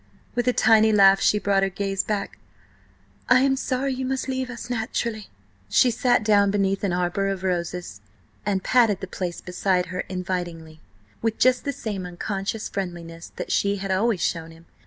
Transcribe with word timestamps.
With 0.33 0.47
a 0.47 0.51
tiny 0.51 0.91
laugh 0.91 1.21
she 1.21 1.37
brought 1.37 1.61
her 1.61 1.69
gaze 1.69 2.01
back. 2.03 2.39
"I 3.29 3.41
am 3.41 3.55
sorry 3.55 3.93
you 3.93 4.03
must 4.03 4.27
leave 4.27 4.49
us, 4.49 4.67
naturally." 4.67 5.27
She 5.69 5.91
sat 5.91 6.23
down 6.23 6.49
beneath 6.49 6.83
an 6.83 6.91
arbour 6.91 7.27
of 7.27 7.43
roses, 7.43 8.01
and 8.43 8.63
patted 8.63 8.99
the 9.01 9.05
place 9.05 9.41
beside 9.41 9.85
her 9.93 9.99
invitingly, 10.09 10.81
with 11.21 11.37
just 11.37 11.65
the 11.65 11.71
same 11.71 12.07
unconscious 12.07 12.67
friendliness 12.67 13.31
that 13.35 13.51
she 13.51 13.75
had 13.75 13.91
always 13.91 14.21
shown 14.21 14.49
him. 14.49 14.65